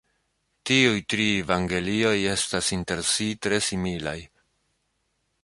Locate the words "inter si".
2.79-3.29